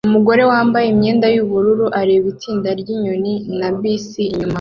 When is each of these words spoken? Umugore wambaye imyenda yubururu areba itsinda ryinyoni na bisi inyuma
Umugore 0.09 0.41
wambaye 0.51 0.87
imyenda 0.89 1.25
yubururu 1.35 1.85
areba 1.99 2.25
itsinda 2.33 2.69
ryinyoni 2.81 3.33
na 3.59 3.69
bisi 3.79 4.21
inyuma 4.33 4.49